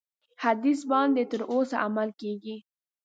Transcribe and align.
حدیث 0.43 0.79
باندي 0.91 1.23
تر 1.31 1.41
اوسه 1.53 1.75
عمل 1.85 2.09
کیږي. 2.21 2.57